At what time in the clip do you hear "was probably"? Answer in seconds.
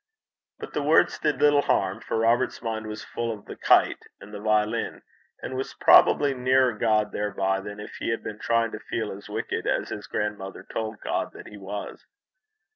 5.55-6.33